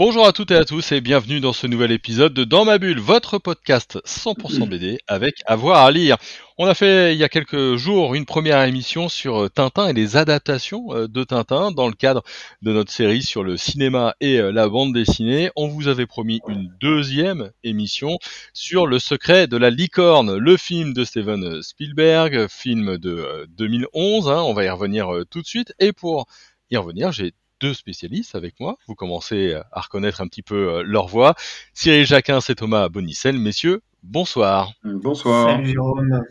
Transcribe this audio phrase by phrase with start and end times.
[0.00, 2.78] Bonjour à toutes et à tous et bienvenue dans ce nouvel épisode de Dans ma
[2.78, 6.16] bulle, votre podcast 100% BD avec avoir à lire.
[6.56, 9.92] On a fait il y a quelques jours une première émission sur euh, Tintin et
[9.92, 12.22] les adaptations euh, de Tintin dans le cadre
[12.62, 15.50] de notre série sur le cinéma et euh, la bande dessinée.
[15.54, 18.16] On vous avait promis une deuxième émission
[18.54, 24.30] sur Le secret de la licorne, le film de Steven Spielberg, film de 2011.
[24.30, 24.40] Hein.
[24.46, 26.26] on va y revenir tout de suite et pour
[26.70, 28.76] y revenir, j'ai deux spécialistes avec moi.
[28.86, 31.34] Vous commencez à reconnaître un petit peu euh, leur voix.
[31.74, 33.38] Cyril Jacquin, c'est Thomas Bonicel.
[33.38, 34.72] Messieurs, bonsoir.
[34.84, 35.50] Bonsoir.
[35.50, 36.24] Salut Jérôme.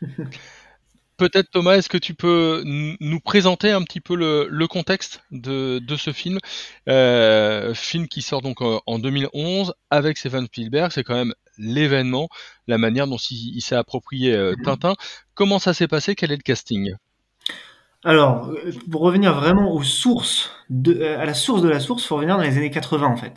[1.16, 6.12] Peut-être Thomas, est-ce que tu peux nous présenter un petit peu le, contexte de, ce
[6.14, 6.38] film?
[6.88, 12.30] Euh, Film qui sort donc euh, en 2011 avec Steven Spielberg, c'est quand même l'événement,
[12.68, 14.62] la manière dont il, s'est approprié mhm.
[14.62, 14.94] Tintin.
[15.34, 16.14] Comment ça s'est passé?
[16.14, 16.94] Quel est le casting?
[18.04, 18.50] Alors,
[18.90, 22.36] pour revenir vraiment aux sources, de, à la source de la source, il faut revenir
[22.36, 23.34] dans les années 80 en fait.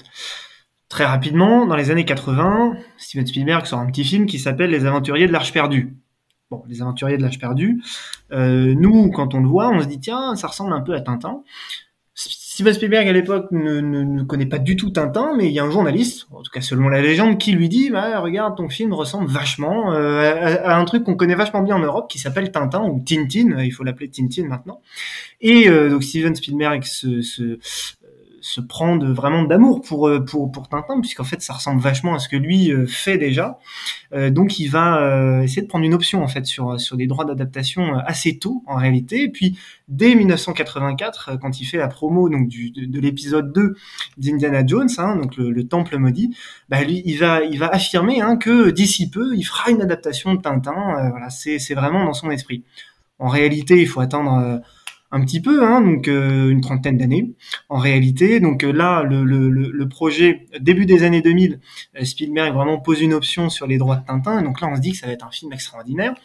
[0.88, 4.86] Très rapidement, dans les années 80, Steven Spielberg sort un petit film qui s'appelle Les
[4.86, 5.98] Aventuriers de l'Arche perdue.
[6.50, 7.82] Bon, Les Aventuriers de l'Arche perdue.
[8.32, 11.02] Euh, nous, quand on le voit, on se dit tiens, ça ressemble un peu à
[11.02, 11.44] Tintin.
[12.54, 15.64] Steven Spielberg à l'époque ne, ne, connaît pas du tout Tintin, mais il y a
[15.64, 18.94] un journaliste, en tout cas selon la légende, qui lui dit bah, regarde ton film
[18.94, 22.84] ressemble vachement euh, à, un truc qu'on connaît vachement bien en Europe qui s'appelle Tintin
[22.84, 24.82] ou Tintin, il faut l'appeler Tintin maintenant.
[25.42, 27.58] Et euh, donc Steven Spielberg se,
[28.44, 32.14] se prend de, vraiment d'amour pour, euh, pour, pour Tintin, puisqu'en fait ça ressemble vachement
[32.14, 33.58] à ce que lui euh, fait déjà.
[34.14, 37.26] Euh, donc il va essayer de prendre une option en fait sur, sur des droits
[37.26, 39.24] d'adaptation assez tôt en réalité.
[39.24, 43.76] Et puis dès 1984, quand il fait la promo donc de, l'épisode 2
[44.18, 46.36] d'Indiana Jones, hein, donc le, Temple maudit,
[46.70, 50.42] bah il va, il va affirmer hein, que d'ici peu il fera une adaptation de
[50.42, 51.10] Tintin.
[51.10, 52.64] voilà, c'est vraiment dans son esprit.
[53.20, 54.62] En réalité, il faut attendre
[55.14, 57.36] un petit peu, hein, donc euh, une trentaine d'années
[57.70, 58.40] en réalité.
[58.40, 61.60] Donc euh, là, le, projet début des années 2000,
[61.96, 64.40] euh, Spielberg vraiment pose une option sur les droits de Tintin.
[64.40, 66.16] Et donc là, on se dit que ça va être un film extraordinaire.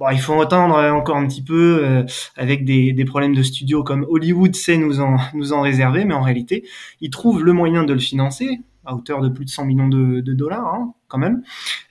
[0.00, 2.04] Bon, il faut attendre encore un petit peu
[2.36, 6.64] avec des, problèmes de studio comme Hollywood sait nous en, réserver, mais en réalité,
[7.00, 10.20] il trouve le moyen de le financer à hauteur de plus de 100 millions de,
[10.32, 11.42] dollars hein, quand même.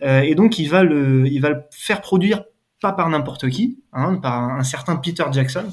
[0.02, 2.44] et donc il va le, il va le faire produire
[2.82, 5.72] pas par n'importe qui, hein, par un certain Peter Jackson.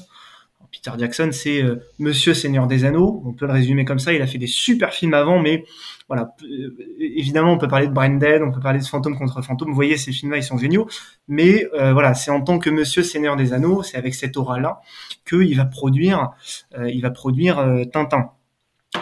[0.82, 3.22] Peter Jackson, c'est euh, Monsieur Seigneur des Anneaux.
[3.26, 4.12] On peut le résumer comme ça.
[4.12, 5.64] Il a fait des super films avant, mais
[6.06, 6.34] voilà.
[6.44, 9.70] Euh, évidemment, on peut parler de Brain Dead, on peut parler de Fantôme contre Fantôme.
[9.70, 10.88] Vous voyez, ces films-là, ils sont géniaux.
[11.26, 14.80] Mais euh, voilà, c'est en tant que Monsieur Seigneur des Anneaux, c'est avec cette aura-là
[15.28, 16.30] qu'il va produire,
[16.86, 17.56] il va produire
[17.92, 18.30] Tintin.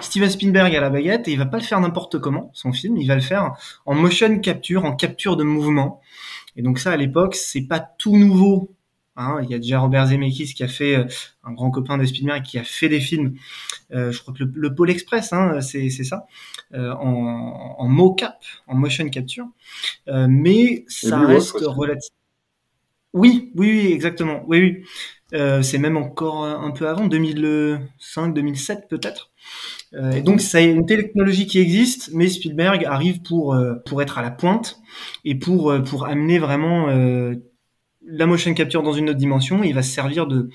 [0.01, 2.97] Steven Spielberg à la baguette et il va pas le faire n'importe comment son film,
[2.97, 3.53] il va le faire
[3.87, 6.01] en motion capture, en capture de mouvement.
[6.57, 8.76] Et donc ça à l'époque c'est pas tout nouveau
[9.17, 11.05] Hein, il y a déjà Robert Zemeckis qui a fait euh,
[11.43, 13.35] un grand copain de Spielberg qui a fait des films.
[13.93, 16.27] Euh, je crois que le, le Pôle Express, hein, c'est ça,
[16.75, 19.47] euh, en, en mocap, en motion capture.
[20.09, 22.11] Euh, mais ça reste relatif.
[23.13, 24.43] Oui, oui, oui, exactement.
[24.47, 24.85] Oui, oui.
[25.35, 29.33] Euh, c'est même encore un peu avant, 2005, 2007 peut-être.
[30.15, 33.57] et donc c'est une technologie qui existe, mais Spielberg arrive pour
[33.87, 34.79] pour être à la pointe
[35.25, 36.89] et pour pour amener vraiment
[38.07, 40.49] la motion capture dans une autre dimension, il va se servir de,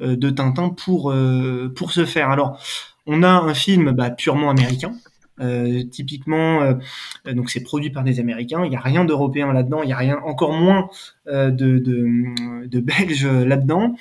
[0.00, 2.30] euh, de Tintin pour, euh, pour ce faire.
[2.30, 2.58] Alors,
[3.06, 4.94] on a un film bah, purement américain.
[5.40, 6.78] Euh, typiquement,
[7.26, 8.64] donc c'est produit par des Américains.
[8.64, 9.82] Il n'y a rien d'européen là-dedans.
[9.82, 10.88] Il y a rien, encore moins
[11.26, 13.96] de, de, de Belges là-dedans.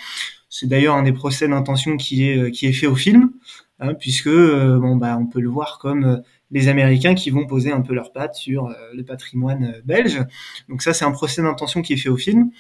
[0.47, 3.31] C'est d'ailleurs un des procès d'intention qui est qui est fait au film,
[3.80, 6.22] hein, puisque bon bah on peut le voir comme
[6.53, 10.22] les Américains qui vont poser un peu leurs pattes sur le patrimoine belge.
[10.69, 12.52] Donc ça c'est un procès d'intention qui est fait au film.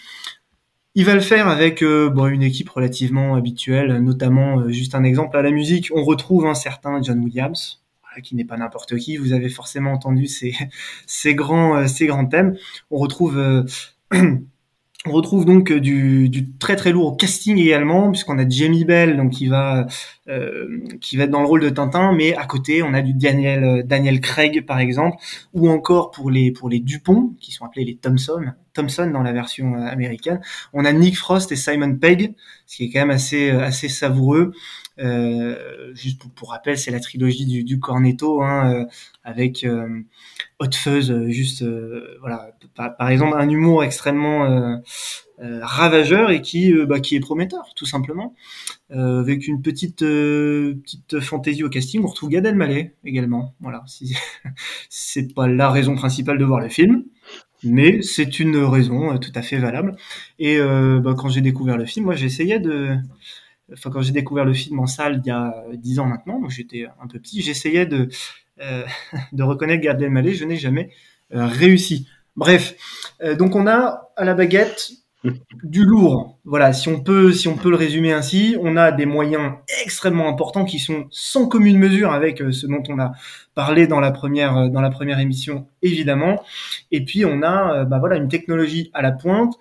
[0.95, 5.35] Il va le faire avec euh, une équipe relativement habituelle, notamment, euh, juste un exemple,
[5.37, 7.83] à la musique, on retrouve un certain John Williams,
[8.21, 10.53] qui n'est pas n'importe qui, vous avez forcément entendu ces,
[11.33, 12.57] grands, euh, ces grands thèmes.
[12.91, 13.65] On retrouve...
[15.05, 19.17] On retrouve donc euh, du, du, très très lourd casting également, puisqu'on a Jamie Bell
[19.17, 19.85] donc qui va
[20.29, 23.13] euh, qui va être dans le rôle de Tintin, mais à côté on a du
[23.13, 25.17] Daniel euh, Daniel Craig par exemple,
[25.53, 29.33] ou encore pour les pour les Dupont qui sont appelés les Thompson Thompson dans la
[29.33, 30.39] version américaine,
[30.71, 32.33] on a Nick Frost et Simon Pegg,
[32.65, 34.53] ce qui est quand même assez assez savoureux.
[34.99, 38.85] Euh, juste pour, pour rappel, c'est la trilogie du, du Cornetto, hein, euh,
[39.23, 40.01] avec euh,
[40.59, 41.65] Hot Fuzz, euh, juste,
[42.19, 44.81] voilà, par, par, exemple, un humour extrêmement
[45.39, 48.35] ravageur et qui, bah, qui est prometteur, tout simplement.
[48.89, 53.55] avec une petite, petite fantaisie au casting, on retrouve Gad Elmaleh également.
[53.59, 54.15] Voilà, si,
[54.89, 57.03] c'est pas la raison principale de voir le film,
[57.63, 59.95] mais c'est une raison tout à fait valable.
[60.39, 62.97] Et bah, quand j'ai découvert le film, moi j'essayais de
[63.71, 66.49] enfin quand j'ai découvert le film en salle il y a dix ans maintenant, donc
[66.49, 68.09] j'étais un peu petit, j'essayais de
[68.61, 68.83] euh,
[69.33, 70.89] de reconnaître Gad Elmaleh, je n'ai jamais
[71.33, 72.07] euh, réussi.
[72.35, 72.75] Bref,
[73.23, 74.91] euh, donc on a à la baguette
[75.63, 76.37] du lourd.
[76.43, 80.27] Voilà, si on peut si on peut le résumer ainsi, on a des moyens extrêmement
[80.27, 83.13] importants qui sont sans commune mesure avec ce dont on a
[83.55, 86.43] parlé dans la première dans la première émission évidemment.
[86.91, 89.53] Et puis on a bah voilà une technologie à la pointe,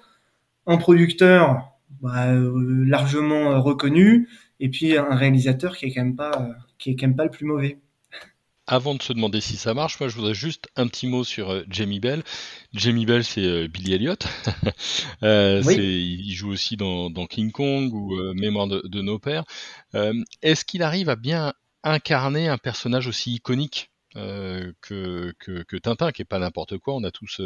[0.67, 1.72] un producteur
[2.03, 4.29] bah, euh, largement euh, reconnu,
[4.59, 7.25] et puis un réalisateur qui est quand même pas, euh, qui est quand même pas
[7.25, 7.79] le plus mauvais.
[8.67, 11.63] Avant de se demander si ça marche, moi je voudrais juste un petit mot sur
[11.69, 12.25] Jamie Bell.
[12.73, 14.17] Jamie Bell, c'est Billy Elliot.
[15.23, 19.45] Il joue aussi dans, King Kong ou Mémoire de, nos pères.
[20.43, 26.25] Est-ce qu'il arrive à bien incarner un personnage aussi iconique que, que, Tintin, qui est
[26.25, 26.95] pas n'importe quoi?
[26.95, 27.43] On a tous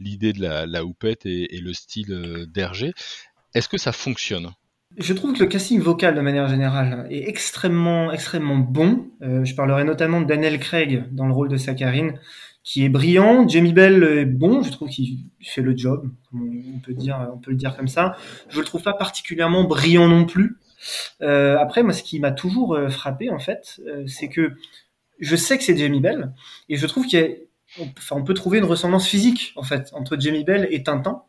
[0.00, 2.94] l'idée de la, la houppette et, et le style d'Hergé.
[3.56, 4.50] Est-ce que ça fonctionne?
[4.98, 9.08] Je trouve que le casting vocal de manière générale est extrêmement extrêmement bon.
[9.22, 12.20] Euh, je parlerai notamment de Daniel Craig dans le rôle de Saccharine,
[12.64, 13.48] qui est brillant.
[13.48, 17.50] Jamie Bell est bon, je trouve qu'il fait le job, on peut dire, on peut
[17.50, 18.14] le dire comme ça.
[18.50, 20.58] Je le trouve pas particulièrement brillant non plus.
[21.22, 24.52] Euh, après, moi, ce qui m'a toujours euh, frappé en fait, c'est que
[25.18, 26.34] je sais que c'est Jamie Bell
[26.68, 27.38] et je trouve qu'il
[28.10, 31.22] on peut trouver une ressemblance physique en fait entre Jamie Bell et Tintin.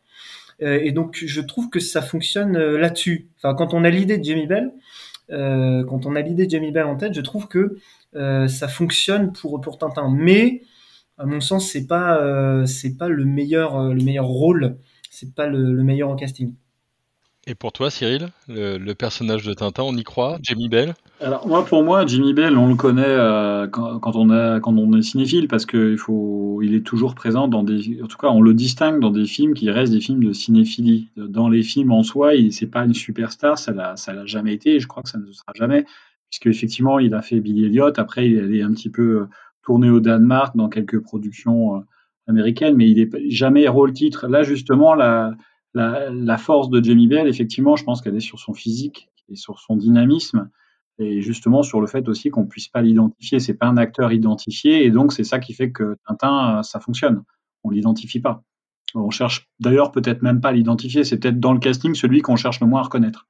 [0.62, 3.28] Euh, et donc, je trouve que ça fonctionne euh, là-dessus.
[3.36, 4.72] Enfin, quand on a l'idée de Jamie Bell,
[5.30, 7.76] euh, quand on a l'idée de Jamie Bell en tête, je trouve que
[8.14, 10.10] ça fonctionne pour pour Tintin.
[10.10, 10.62] Mais
[11.18, 14.78] à mon sens, c'est pas c'est pas le meilleur le meilleur rôle,
[15.10, 16.54] c'est pas le, le meilleur en casting.
[17.50, 20.92] Et pour toi, Cyril, le, personnage de Tintin, on y croit Jamie Bell
[21.22, 25.64] Alors moi, pour moi, Jimmy Bell, on le connaît euh, quand, on est cinéphile parce
[25.64, 29.54] qu'il est toujours présent dans des, en tout cas, on le distingue dans des films
[29.54, 31.08] qui restent des films de cinéphilie.
[31.16, 34.52] Dans les films en soi, il c'est pas une superstar, ça l'a, ça l'a jamais
[34.52, 35.86] été, et je crois que ça ne le sera jamais,
[36.28, 37.98] puisque effectivement, il a fait Billy Elliot.
[37.98, 39.24] Après, il est un petit peu euh,
[39.62, 41.80] tourné au Danemark dans quelques productions euh,
[42.26, 44.28] américaines, mais il est jamais rôle titre.
[44.28, 45.32] Là, justement, la
[45.78, 49.58] la, force de Jamie Bell, effectivement, je pense qu'elle est sur son physique et sur
[49.60, 50.50] son dynamisme
[50.98, 53.38] et justement sur le fait aussi qu'on puisse pas l'identifier.
[53.38, 57.22] C'est pas un acteur identifié et donc c'est ça qui fait que Tintin, ça fonctionne.
[57.64, 58.42] On l'identifie pas.
[58.94, 61.04] On cherche d'ailleurs peut-être même pas à l'identifier.
[61.04, 63.26] C'est peut-être dans le casting celui qu'on cherche le moins à reconnaître.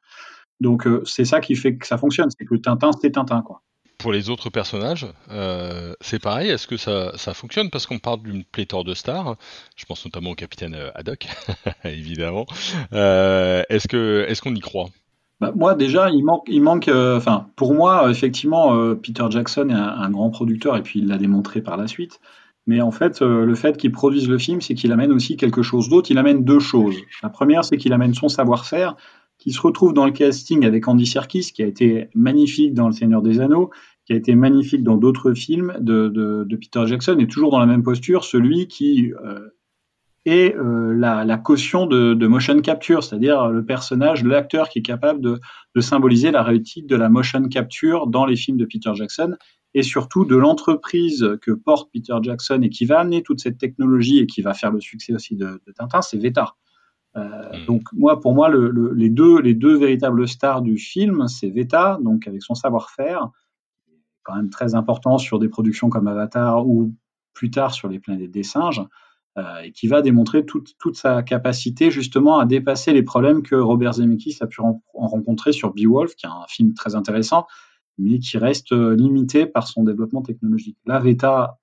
[0.60, 2.30] Donc euh, c'est ça qui fait que ça fonctionne.
[2.36, 3.44] C'est que Tintin, c'est Tintin,
[3.98, 6.48] pour les autres personnages, euh, c'est pareil.
[6.48, 7.68] Est-ce que ça, ça fonctionne?
[7.68, 9.36] Parce qu'on parle d'une pléthore de stars
[9.76, 11.26] Je pense notamment au capitaine euh, Haddock,
[11.84, 12.46] évidemment.
[12.92, 14.88] Euh, est-ce que, est-ce qu'on y croit?
[15.40, 16.90] Bah, moi déjà, il manque, il manque.
[17.56, 21.76] Pour moi, effectivement, Peter Jackson est un, grand producteur et puis il l'a démontré par
[21.76, 22.20] la suite.
[22.66, 25.88] Mais en fait, le fait qu'il produise le film, c'est qu'il amène aussi quelque chose
[25.88, 26.10] d'autre.
[26.10, 26.96] Il amène deux choses.
[27.22, 28.96] La première, c'est qu'il amène son savoir-faire,
[29.38, 32.92] qui se retrouve dans le casting avec Andy Serkis, qui a été magnifique dans Le
[32.92, 33.70] Seigneur des Anneaux,
[34.04, 37.82] qui a été magnifique dans d'autres films de, Peter Jackson, et toujours dans la même
[37.82, 39.48] posture, celui qui euh,
[40.24, 45.40] est euh, la, caution de, motion capture, c'est-à-dire le personnage, l'acteur qui est capable de,
[45.80, 49.36] symboliser la réussite de la motion capture dans les films de Peter Jackson,
[49.74, 54.18] et surtout de l'entreprise que porte Peter Jackson et qui va amener toute cette technologie
[54.18, 56.56] et qui va faire le succès aussi de, Tintin, c'est Veta.
[57.16, 57.66] Euh, hmm.
[57.66, 61.50] donc moi, pour moi, le, le, les, deux, les deux véritables stars du film, c'est
[61.50, 63.28] Veta, donc avec son savoir-faire,
[64.22, 66.92] quand même très important sur des productions comme Avatar ou
[67.32, 68.82] plus tard sur les planètes des singes,
[69.38, 73.54] euh, et qui va démontrer toute, toute, sa capacité justement à dépasser les problèmes que
[73.54, 77.46] Robert Zemeckis a pu en, rencontrer sur Beowulf, qui est un film très intéressant,
[77.98, 80.76] mais qui reste euh, limité par son développement technologique.
[80.86, 81.58] La Veta,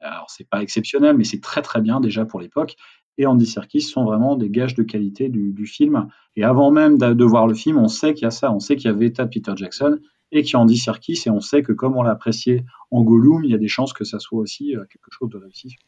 [0.00, 2.76] alors c'est pas exceptionnel, mais c'est très très bien déjà pour l'époque.
[3.20, 6.08] Et Andy Serkis sont vraiment des gages de qualité du, film.
[6.36, 8.60] Et avant même de, de voir le film, on sait qu'il y a ça, on
[8.60, 9.98] sait qu'il y a Veta Peter Jackson,
[10.32, 13.44] et qui en dit Serkis, et on sait que comme on l'a apprécié en Gollum,
[13.44, 15.80] il y a des chances que ça soit aussi euh, quelque chose de réussi sur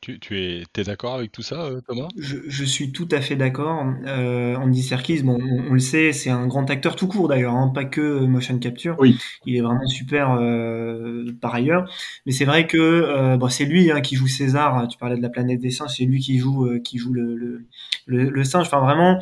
[0.00, 2.08] Tu, tu, es, es d'accord avec tout ça, euh, Thomas?
[2.16, 3.84] Je, je, suis tout à fait d'accord.
[4.06, 7.70] Euh, Andy Serkis, bon, on, le sait, c'est un grand acteur tout court d'ailleurs, hein,
[7.74, 8.96] pas que motion capture.
[8.98, 9.18] Oui.
[9.44, 11.84] Il est vraiment super euh, par ailleurs.
[12.24, 14.88] Mais c'est vrai que euh, bon, c'est lui hein, qui joue César.
[14.88, 17.66] Tu parlais de la planète des singes, c'est lui qui joue qui joue le, le,
[18.06, 18.66] le, le singe.
[18.66, 19.20] Enfin vraiment,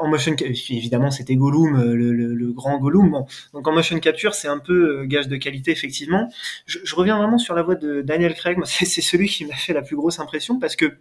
[0.00, 3.24] en motion évidemment c'était Gollum, le, grand Gollum.
[3.52, 6.30] Donc en motion capture, c'est un peu gage de qualité effectivement.
[6.66, 8.58] Je, reviens vraiment sur la voix de Daniel Craig.
[8.64, 10.98] c'est celui qui m'a fait la plus grosse impression parce que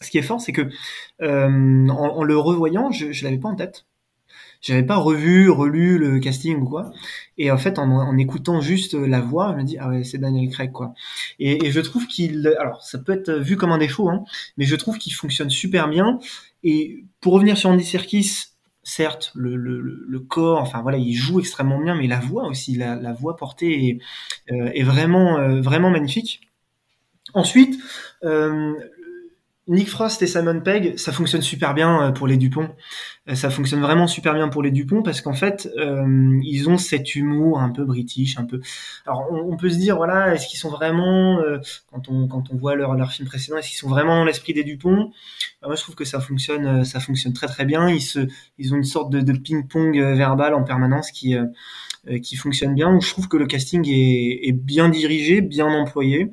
[0.00, 0.68] ce qui est fort, c'est que
[1.20, 3.84] en, le revoyant, je, je l'avais pas en tête.
[4.62, 6.92] J'avais pas revu, relu le casting ou quoi.
[7.36, 10.48] Et en fait, en, écoutant juste la voix, je me dis ah ouais, c'est Daniel
[10.50, 10.94] Craig quoi.
[11.40, 14.24] Et, je trouve qu'il, alors ça peut être vu comme un défaut, hein,
[14.56, 16.20] mais je trouve qu'il fonctionne super bien.
[16.62, 18.52] Et pour revenir sur Andy Serkis,
[18.82, 23.12] certes, le, le, corps, enfin voilà, il joue extrêmement bien, mais la voix aussi, la,
[23.12, 24.00] voix portée
[24.48, 26.40] est, euh, vraiment, euh, vraiment magnifique.
[27.34, 27.78] Ensuite,
[28.24, 28.74] euh,
[29.68, 32.68] Nick Frost et Simon Pegg, ça fonctionne super bien euh, pour les Dupont.
[33.28, 36.78] Euh, ça fonctionne vraiment super bien pour les Dupont parce qu'en fait, euh, ils ont
[36.78, 38.60] cet humour un peu british, un peu.
[39.06, 41.40] Alors, on, peut se dire, voilà, est-ce qu'ils sont vraiment,
[41.92, 44.52] quand on quand on voit leur leur film précédent, est-ce qu'ils sont vraiment dans l'esprit
[44.52, 45.12] des Dupont?
[45.60, 47.88] Bah, Moi, je trouve que ça fonctionne, ça fonctionne très très bien.
[47.88, 48.26] Ils se,
[48.58, 51.36] ils ont une sorte de, ping-pong verbal en permanence qui
[52.20, 52.98] qui fonctionne bien.
[52.98, 56.32] Je trouve que le casting est, bien dirigé, bien employé.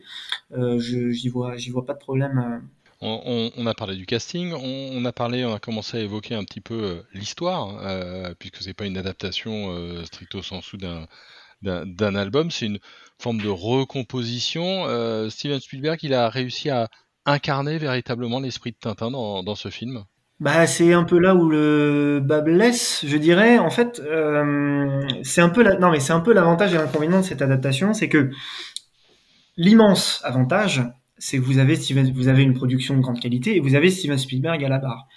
[0.80, 2.62] J'y vois j'y vois pas de problème
[3.02, 6.62] on, a parlé du casting, on, a parlé, on a commencé à évoquer un petit
[6.62, 11.06] peu euh, l'histoire, euh, puisque c'est pas une adaptation euh, stricto sensu d'un
[11.62, 12.80] d'un album, c'est une
[13.18, 14.86] forme de recomposition.
[15.30, 16.88] Steven Spielberg, il a réussi à
[17.26, 20.06] incarner véritablement l'esprit de Tintin dans, ce film?
[20.40, 23.58] Bah, c'est un peu là où le bas blesse, je dirais.
[23.58, 24.02] En fait,
[25.24, 28.08] c'est un peu non mais c'est un peu l'avantage et l'inconvénient de cette adaptation, c'est
[28.08, 28.32] que
[29.58, 30.82] l'immense avantage,
[31.20, 31.76] c'est que vous avez,
[32.14, 35.08] vous avez une production de grande qualité et vous avez Steven Spielberg à la barre.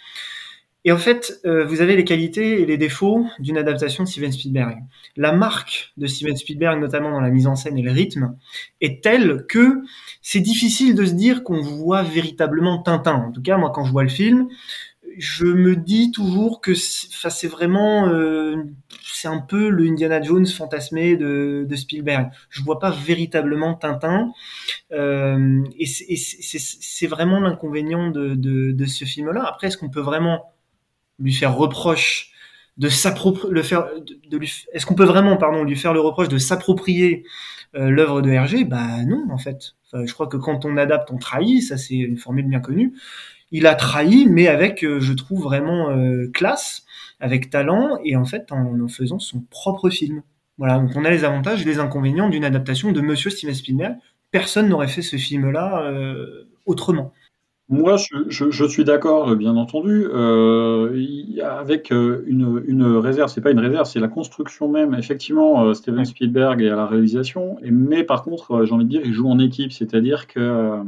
[0.84, 4.32] Et en fait, euh, vous avez les qualités et les défauts d'une adaptation de Steven
[4.32, 4.78] Spielberg.
[5.16, 8.36] La marque de Steven Spielberg, notamment dans la mise en scène et le rythme,
[8.80, 9.82] est telle que
[10.22, 13.14] c'est difficile de se dire qu'on voit véritablement Tintin.
[13.14, 14.48] En tout cas, moi, quand je vois le film,
[15.18, 18.56] je me dis toujours que c'est vraiment euh,
[19.02, 22.30] c'est un peu le Indiana Jones fantasmé de, Spielberg.
[22.50, 24.32] Je vois pas véritablement Tintin
[24.92, 29.44] euh, et c'est vraiment l'inconvénient de, ce film-là.
[29.46, 30.52] Après, est-ce qu'on peut vraiment
[31.18, 32.30] lui faire reproche
[32.78, 33.62] de s'approprier le
[34.72, 37.24] est-ce qu'on peut vraiment pardon lui faire le reproche de s'approprier
[37.74, 39.74] euh, l'œuvre de Hergé Bah non en fait.
[39.92, 41.62] Je crois que quand on adapte, on trahit.
[41.62, 42.94] Ça c'est une formule bien connue
[43.52, 46.84] il a trahi, mais avec, euh, je trouve, vraiment euh, classe,
[47.20, 50.22] avec talent, et en fait, en, faisant son propre film.
[50.58, 53.96] Voilà, donc on a les avantages et les inconvénients d'une adaptation de Monsieur Steven Spielberg.
[54.30, 57.12] Personne n'aurait fait ce film-là euh, autrement.
[57.68, 57.96] Moi,
[58.28, 60.04] je, suis d'accord, bien entendu,
[61.42, 63.30] avec une, une réserve.
[63.30, 64.94] C'est pas une réserve, c'est la construction même.
[64.94, 69.14] Effectivement, Steven Spielberg est à la réalisation, mais par contre, j'ai envie de dire, il
[69.14, 70.82] joue en équipe, c'est-à-dire que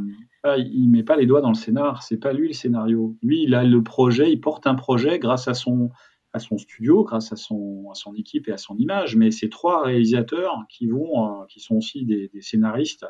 [0.58, 3.16] il met pas les doigts dans le scénar, c'est pas lui le scénario.
[3.22, 5.90] Lui, il a le projet, il porte un projet grâce à son,
[6.58, 9.16] studio, grâce à son, équipe et à son image.
[9.16, 13.06] Mais c'est trois réalisateurs qui vont, euh, qui sont aussi des, scénaristes,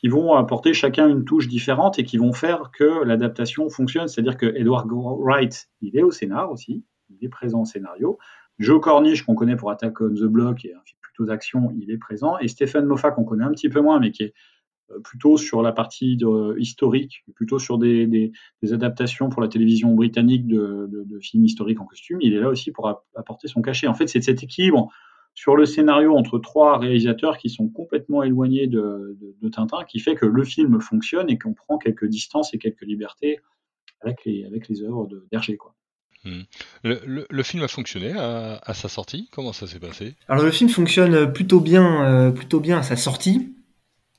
[0.00, 4.06] qui vont apporter chacun une touche différente et qui vont faire que l'adaptation fonctionne.
[4.06, 8.18] C'est-à-dire que Edward Wright, il est au scénar aussi, il est présent au scénario.
[8.58, 12.36] Joe Cornish, qu'on connaît pour Attack on the Block, et plutôt d'action, il est présent.
[12.38, 14.34] Et Stephen Moffat, qu'on connaît un petit peu moins, mais qui est
[15.04, 16.18] plutôt sur la partie
[16.58, 18.32] historique, plutôt sur des, des,
[18.72, 22.18] adaptations pour la télévision britannique de, de, films historiques en costume.
[22.20, 23.86] Il est là aussi pour apporter son cachet.
[23.86, 24.90] En fait, c'est cet équilibre
[25.38, 29.16] sur le scénario entre trois réalisateurs qui sont complètement éloignés de,
[29.52, 33.38] Tintin qui fait que le film fonctionne et qu'on prend quelques distances et quelques libertés
[34.00, 35.56] avec les, avec les œuvres d'Hergé.
[36.24, 36.42] Hmm.
[36.82, 39.28] Le, le, film a fonctionné à, à sa sortie?
[39.30, 40.16] Comment ça s'est passé?
[40.26, 43.54] Alors le film fonctionne plutôt bien, euh, plutôt bien à sa sortie.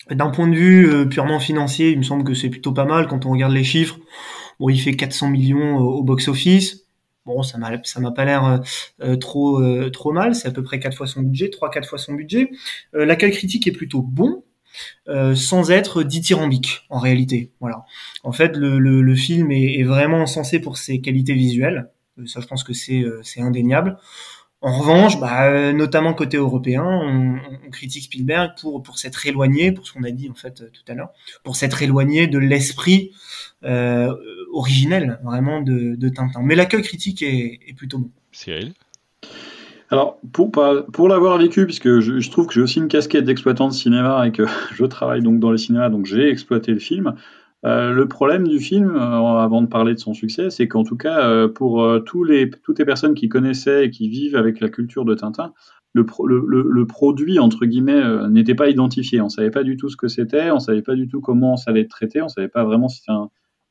[0.10, 3.08] D'un point de vue euh, purement financier, il me semble que c'est plutôt pas mal
[3.08, 4.00] quand on regarde les chiffres.
[4.60, 6.86] Bon, il fait 400 millions euh, au box-office.
[7.26, 8.62] Bon, ça m'a ça m'a pas l'air
[9.02, 9.62] euh, trop
[9.92, 10.34] trop mal.
[10.34, 12.50] C'est à peu près quatre fois son budget, trois quatre fois son budget.
[12.94, 14.44] L'accueil critique est plutôt bon,
[15.36, 17.52] sans être dithyrambique en réalité.
[17.60, 17.86] Voilà.
[18.24, 21.92] En fait, le, le, le film est, est, vraiment censé pour ses qualités visuelles.
[22.26, 23.98] Ça, je pense que c'est c'est indéniable.
[24.62, 27.40] En revanche, bah, euh, notamment côté européen, on,
[27.72, 30.92] critique Spielberg pour pour s'être éloigné, pour ce qu'on a dit en fait euh, tout
[30.92, 31.12] à l'heure,
[31.44, 33.12] pour s'être éloigné de l'esprit
[33.64, 34.14] euh,
[34.52, 36.42] originel vraiment de, de, Tintin.
[36.44, 38.12] Mais l'accueil critique est, est, plutôt bon.
[38.34, 38.74] Cyril?
[39.92, 43.70] Alors, pour, pour l'avoir vécu, puisque je, je, trouve que j'ai aussi une casquette d'exploitant
[43.70, 47.16] de cinéma et que je travaille donc dans le cinéma, donc j'ai exploité le film,
[47.66, 50.96] euh, le problème du film, euh, avant de parler de son succès, c'est qu'en tout
[50.96, 55.14] cas, euh, pour toutes les personnes qui connaissaient et qui vivent avec la culture de
[55.16, 55.54] Tintin,
[55.94, 59.20] le, produit, entre guillemets, n'était pas identifié.
[59.22, 61.20] On ne savait pas du tout ce que c'était, on ne savait pas du tout
[61.20, 63.12] comment ça allait être traité, on ne savait pas vraiment si c'était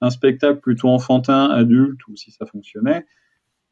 [0.00, 3.06] un, spectacle plutôt enfantin, adulte, ou si ça fonctionnait.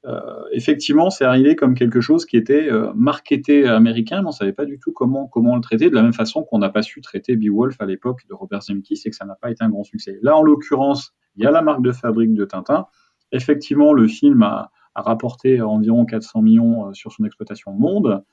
[0.07, 0.21] Euh,
[0.53, 4.53] effectivement, c'est arrivé comme quelque chose qui était euh, marketé américain, mais on ne savait
[4.53, 7.01] pas du tout comment, comment le traiter, de la même façon qu'on n'a pas su
[7.01, 9.83] traiter Beowulf à l'époque de Robert Zemkis et que ça n'a pas été un grand
[9.83, 10.19] succès.
[10.23, 12.87] Là, en l'occurrence, il y a la marque de fabrique de Tintin.
[13.33, 18.25] Effectivement, le film a, rapporté environ 400 millions euh, sur son exploitation monde.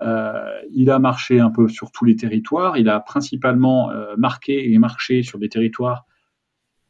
[0.00, 2.78] Euh, il a marché un peu sur tous les territoires.
[2.78, 6.06] Il a principalement marqué et marché sur des territoires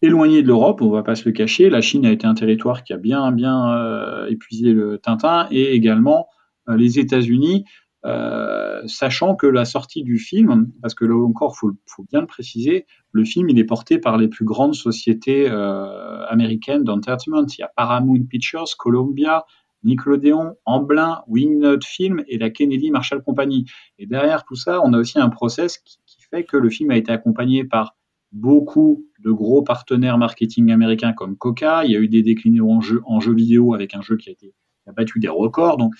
[0.02, 1.70] éloigné de l'Europe, on va pas se le cacher.
[1.70, 5.74] La Chine a été un territoire qui a bien bien euh, épuisé le Tintin et
[5.74, 6.28] également
[6.68, 7.64] euh, les États-Unis,
[8.04, 12.26] euh, sachant que la sortie du film, parce que là encore faut, faut bien le
[12.26, 17.46] préciser, le film il est porté par les plus grandes sociétés américaines d'entertainment.
[17.46, 19.44] Il y a Paramount Pictures, Columbia,
[19.82, 23.64] Nickelodeon, Amblin, Wingnut Film et la Kennedy Marshall Company.
[23.98, 25.98] Et derrière tout ça, on a aussi un process qui
[26.30, 27.96] fait que le film a été accompagné par
[28.32, 31.84] beaucoup de gros partenaires marketing américains comme Coca.
[31.84, 34.54] Il y a eu des déclinaisons en jeu, vidéo avec un jeu qui a, été,
[34.96, 35.76] battu des records.
[35.76, 35.94] Donc,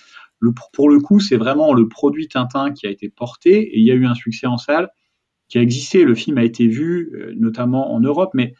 [0.73, 3.91] pour le coup, c'est vraiment le produit Tintin qui a été porté et il y
[3.91, 4.89] a eu un succès en salle
[5.47, 6.03] qui a existé.
[6.03, 8.53] Le film a été vu, euh, notamment en Europe, mais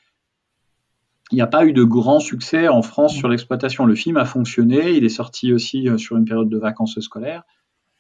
[1.32, 3.86] il n'y a pas eu de grand succès en France sur l'exploitation.
[3.86, 7.44] Le film a fonctionné, il est sorti aussi euh, sur une période de vacances scolaires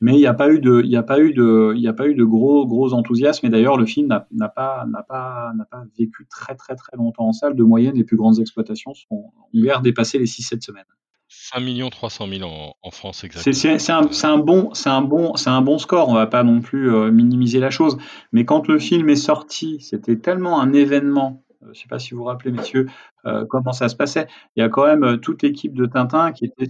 [0.01, 1.87] mais il n'y a pas eu de, il y a pas eu de, il y
[1.87, 3.45] a pas eu de gros, gros enthousiasme.
[3.47, 7.27] Et d'ailleurs, le film n'a pas, n'a pas, n'a pas vécu très, très, très longtemps
[7.27, 7.55] en salle.
[7.55, 10.85] De moyenne, les plus grandes exploitations sont ont dépasser les 6-7 semaines.
[11.29, 13.53] 5 300 000 en, en France, exactement.
[13.53, 16.09] C'est un, un, bon, c'est un bon, c'est un bon score.
[16.09, 17.97] On va pas non plus euh, minimiser la chose.
[18.31, 21.43] Mais quand le film est sorti, c'était tellement un événement.
[21.61, 22.87] Euh, je ne sais pas si vous vous rappelez, messieurs,
[23.25, 24.27] euh, comment ça se passait.
[24.55, 26.67] Il y a quand même toute l'équipe de Tintin qui était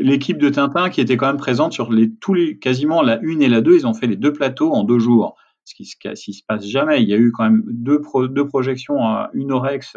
[0.00, 3.42] l'équipe de Tintin qui était quand même présente sur les, tous les, quasiment la une
[3.42, 5.36] et la deux, ils ont fait les deux plateaux en deux jours.
[5.64, 5.96] Ce qui, ce
[6.32, 7.02] se passe jamais.
[7.02, 8.98] Il y a eu quand même deux, projections,
[9.34, 9.96] une au Rex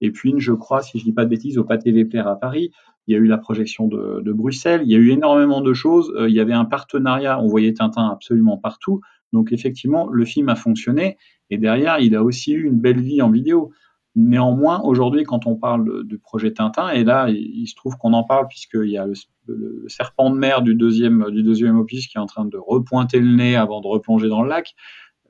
[0.00, 2.34] et puis une, je crois, si je dis pas de bêtises, au Pâté Vepler à
[2.34, 2.70] Paris.
[3.06, 4.82] Il y a eu la projection de, de, Bruxelles.
[4.84, 6.12] Il y a eu énormément de choses.
[6.16, 7.40] Euh, il y avait un partenariat.
[7.40, 9.00] On voyait Tintin absolument partout.
[9.32, 11.16] Donc effectivement, le film a fonctionné.
[11.50, 13.70] Et derrière, il a aussi eu une belle vie en vidéo.
[14.18, 18.24] Néanmoins, aujourd'hui, quand on parle du projet Tintin, et là, il, se trouve qu'on en
[18.24, 22.20] parle puisqu'il y a le, serpent de mer du deuxième, du deuxième opus qui est
[22.20, 24.74] en train de repointer le nez avant de replonger dans le lac.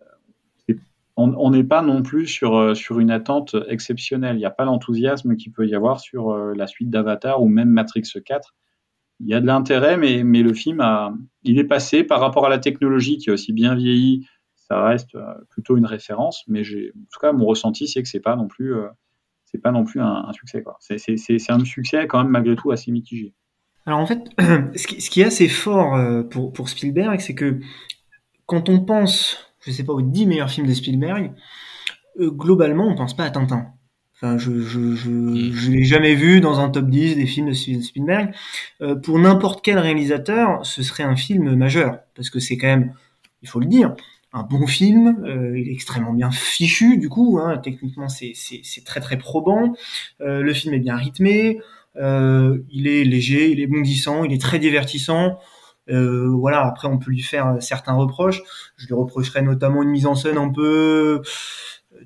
[0.00, 0.74] Euh,
[1.16, 4.36] on n'est pas non plus sur, euh, sur une attente exceptionnelle.
[4.36, 7.48] Il n'y a pas l'enthousiasme qu'il peut y avoir sur euh, la suite d'Avatar ou
[7.48, 8.54] même Matrix 4.
[9.18, 12.46] Il y a de l'intérêt, mais, mais le film a, il est passé par rapport
[12.46, 14.28] à la technologie qui a aussi bien vieilli
[14.68, 18.08] ça reste euh, plutôt une référence, mais j'ai, en tout cas, mon ressenti, c'est que
[18.08, 18.88] c'est pas non plus, euh,
[19.44, 20.62] c'est pas non plus un, succès.
[20.62, 20.76] Quoi.
[20.80, 23.32] C'est, un succès quand même malgré tout assez mitigé.
[23.84, 24.28] Alors en fait,
[24.76, 27.60] ce qui, est assez fort euh, pour, pour Spielberg, c'est que
[28.46, 31.32] quand on pense, je sais pas, aux 10 meilleurs films de Spielberg,
[32.18, 33.66] globalement, on pense pas à Tintin.
[34.14, 35.52] Enfin, je je, je, mm.
[35.52, 38.34] je l'ai jamais vu dans un top 10 des films de Spielberg.
[39.04, 42.94] pour n'importe quel réalisateur, ce serait un film majeur parce que c'est quand même,
[43.42, 43.94] il faut le dire,
[44.36, 48.34] un bon film, euh, il est extrêmement bien fichu du coup, hein, techniquement c'est
[48.84, 49.72] très très probant,
[50.20, 51.60] euh, le film est bien rythmé,
[51.96, 55.38] euh, il est léger, il est bondissant, il est très divertissant.
[55.88, 58.42] voilà, après on peut lui faire certains reproches.
[58.76, 61.22] Je lui reprocherais notamment une mise en scène un peu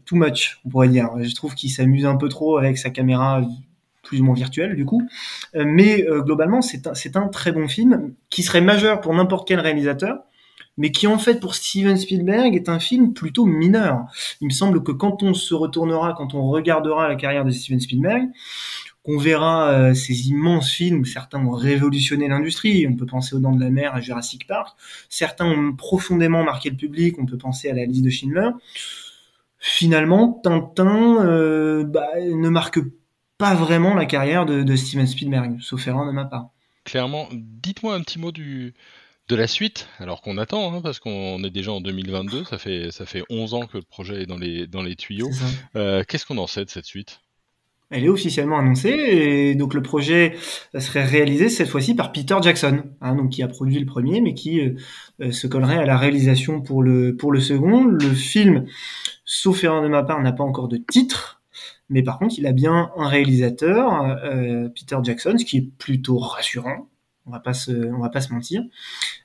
[0.05, 1.09] too much, on pourrait dire.
[1.21, 3.43] Je trouve qu'il s'amuse un peu trop avec sa caméra
[4.05, 5.03] plus ou moins virtuelle du coup.
[5.55, 10.21] mais globalement, c'est un, un très bon film qui serait majeur pour n'importe quel réalisateur
[10.81, 14.07] mais qui en fait pour Steven Spielberg est un film plutôt mineur.
[14.41, 17.79] Il me semble que quand on se retournera, quand on regardera la carrière de Steven
[17.79, 18.31] Spielberg,
[19.03, 23.55] qu'on verra euh, ces immenses films certains ont révolutionné l'industrie, on peut penser aux Dents
[23.55, 24.75] de la Mer, à Jurassic Park,
[25.11, 28.49] certains ont profondément marqué le public, on peut penser à la liste de Schindler.
[29.59, 32.79] Finalement, Tintin euh, bah, ne marque
[33.37, 36.49] pas vraiment la carrière de, de Steven Spielberg, sauf erreur de ma part.
[36.85, 38.73] Clairement, dites-moi un petit mot du,
[39.31, 42.91] de la suite, alors qu'on attend, hein, parce qu'on est déjà en 2022, ça fait,
[42.91, 45.31] ça fait 11 ans que le projet est dans les, dans les tuyaux.
[45.77, 47.21] Euh, qu'est-ce qu'on en sait de cette suite?
[47.91, 50.35] Elle est officiellement annoncée, et donc le projet
[50.79, 54.35] serait réalisé cette fois-ci par Peter Jackson, hein, donc qui a produit le premier, mais
[54.35, 54.75] qui euh,
[55.21, 57.85] euh, se collerait à la réalisation pour le, pour le second.
[57.85, 58.67] Le film,
[59.25, 61.41] sauf erreur de ma part, n'a pas encore de titre,
[61.89, 64.17] mais par contre, il a bien un réalisateur,
[64.75, 66.89] Peter Jackson, ce qui est plutôt rassurant
[67.27, 68.63] on va pas se, on va pas se mentir.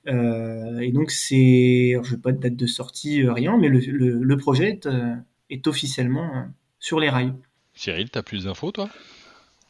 [0.08, 4.38] Euh, et donc c'est, je veux pas de date de sortie, euh, rien, mais le,
[4.38, 5.16] projet est, euh,
[5.50, 6.46] est, officiellement
[6.80, 7.34] sur les rails.
[7.74, 8.90] Cyril, tu as plus d'infos toi?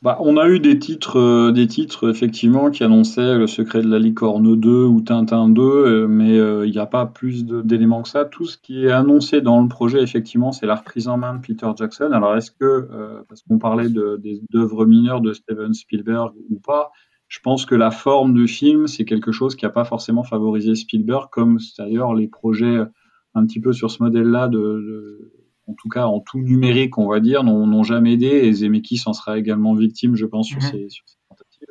[0.05, 3.89] Bah, on a eu des titres, euh, des titres effectivement qui annonçaient Le secret de
[3.89, 8.03] la licorne 2 ou Tintin 2, euh, mais euh, il n'y a pas plus d'éléments
[8.03, 8.23] que ça.
[8.23, 11.41] Tout ce qui est annoncé dans le projet, effectivement, c'est la reprise en main de
[11.41, 12.11] Peter Jackson.
[12.11, 12.87] Alors est-ce que,
[13.27, 16.91] parce qu'on parlait d'œuvres mineures de Steven Spielberg ou pas,
[17.27, 20.75] je pense que la forme du film, c'est quelque chose qui n'a pas forcément favorisé
[20.75, 22.77] Spielberg, comme d'ailleurs les projets
[23.33, 25.31] un petit peu sur ce modèle-là de
[25.67, 28.27] en tout cas en tout numérique, on va dire, n'ont jamais aidé.
[28.27, 30.69] Et Zemeckis en sera également victime, je pense, sur, mhm.
[30.69, 30.87] ces,
[31.29, 31.67] tentatives.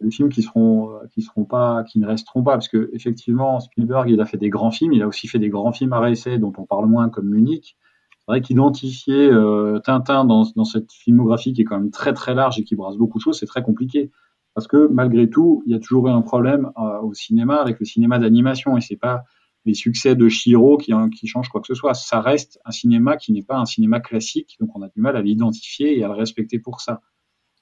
[0.00, 3.60] Des films qui seront, euh, qui seront pas, qui ne resteront pas, parce que effectivement,
[3.60, 4.92] Spielberg, il a fait des grands films.
[4.92, 7.76] Il a aussi fait des grands films à réessayer dont on parle moins comme Munich.
[8.10, 12.34] C'est vrai qu'identifier euh, Tintin dans, dans cette filmographie qui est quand même très très
[12.34, 14.10] large et qui brasse beaucoup de choses, c'est très compliqué.
[14.56, 17.78] Parce que malgré tout, il y a toujours eu un problème euh, au cinéma avec
[17.78, 19.22] le cinéma d'animation et c'est pas
[19.66, 20.92] les succès de Shiro qui,
[21.26, 21.92] changent quoi que ce soit.
[21.92, 25.14] Ça reste un cinéma qui n'est pas un cinéma classique, donc on a du mal
[25.14, 27.02] à l'identifier et à le respecter pour ça.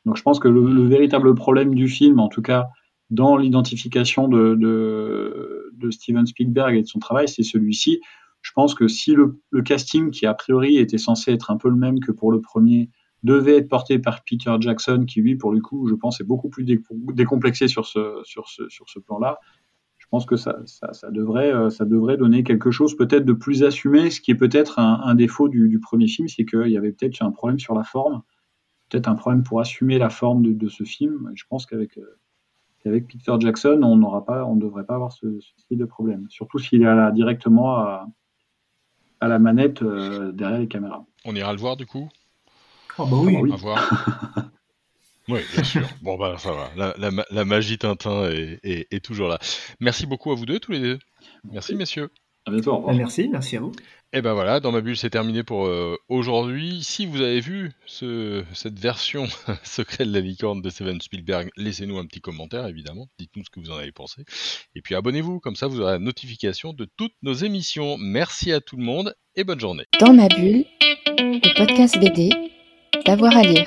[0.04, 2.68] Donc je pense que le, véritable problème du film, en tout cas
[3.11, 8.00] dans l'identification de, Steven Spielberg et de son travail, c'est celui-ci.
[8.40, 11.76] Je pense que si le, casting, qui a priori était censé être un peu le
[11.76, 12.88] même que pour le premier,
[13.24, 16.48] devait être porté par Peter Jackson, qui lui, pour le coup, je pense, est beaucoup
[16.48, 19.38] plus décomplexé sur ce, sur ce, sur ce plan-là,
[20.04, 20.54] je pense que ça,
[21.10, 24.78] devrait, euh, ça devrait donner quelque chose peut-être de plus assumé, ce qui est peut-être
[24.78, 28.22] un, défaut du, premier film, c'est qu'il y avait peut-être un problème sur la forme,
[28.90, 31.32] peut-être un problème pour assumer la forme de, ce film.
[31.34, 35.78] je pense qu'avec euh, Peter Jackson, on n'aura pas, on devrait pas avoir ce, style
[35.78, 38.06] de problème, surtout s'il est là directement à,
[39.22, 41.06] la manette euh, derrière les caméras.
[41.24, 42.10] On ira le voir du coup?
[42.98, 43.37] Oh bah oui.
[43.37, 43.90] On va voir.
[45.28, 45.88] Oui, bien sûr.
[46.02, 46.94] Bon, bah, ça va.
[47.30, 49.38] La, magie Tintin est, toujours là.
[49.80, 50.98] Merci beaucoup à vous deux, tous les deux.
[51.50, 52.11] Merci, messieurs.
[52.46, 52.85] À bientôt.
[52.92, 53.72] Merci, merci à vous.
[54.12, 56.85] Et ben voilà, dans ma bulle, c'est terminé pour euh, aujourd'hui.
[56.85, 59.26] Si vous avez vu ce, cette version
[59.64, 63.09] secret de la licorne de Steven Spielberg, laissez-nous un petit commentaire, évidemment.
[63.18, 64.24] Dites-nous ce que vous en avez pensé.
[64.76, 67.96] Et puis abonnez-vous, comme ça vous aurez la notification de toutes nos émissions.
[67.98, 69.87] Merci à tout le monde et bonne journée.
[69.98, 70.64] Dans ma bulle,
[71.18, 72.30] le podcast BD,
[73.05, 73.67] d'avoir à lire.